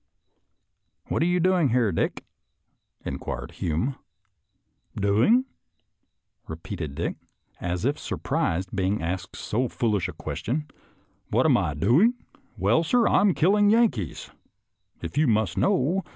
[1.09, 2.25] "What are you doing here, Dick?"
[3.05, 3.97] inquired Hume."
[4.99, 5.45] Doing.!'"
[6.47, 7.17] repeated Dick,
[7.59, 10.65] as if surprised at be ing asked so foolish a question,"
[11.29, 12.13] what am I do ing?
[12.57, 14.31] Well, sir, I'm killing Yankees,
[15.03, 16.03] if you must know.